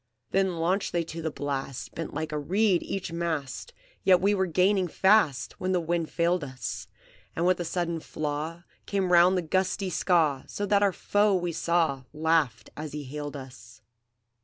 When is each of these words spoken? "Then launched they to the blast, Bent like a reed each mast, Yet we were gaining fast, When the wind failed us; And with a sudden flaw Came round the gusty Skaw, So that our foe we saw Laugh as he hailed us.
"Then 0.31 0.57
launched 0.57 0.93
they 0.93 1.03
to 1.03 1.21
the 1.21 1.29
blast, 1.29 1.93
Bent 1.93 2.11
like 2.11 2.31
a 2.31 2.39
reed 2.39 2.81
each 2.81 3.11
mast, 3.11 3.71
Yet 4.03 4.19
we 4.19 4.33
were 4.33 4.47
gaining 4.47 4.87
fast, 4.87 5.53
When 5.59 5.73
the 5.73 5.79
wind 5.79 6.09
failed 6.09 6.43
us; 6.43 6.87
And 7.35 7.45
with 7.45 7.59
a 7.59 7.63
sudden 7.65 7.99
flaw 7.99 8.63
Came 8.87 9.11
round 9.11 9.37
the 9.37 9.43
gusty 9.43 9.91
Skaw, 9.91 10.41
So 10.47 10.65
that 10.65 10.81
our 10.81 10.91
foe 10.91 11.35
we 11.35 11.51
saw 11.51 12.05
Laugh 12.13 12.63
as 12.75 12.93
he 12.93 13.03
hailed 13.03 13.35
us. 13.37 13.83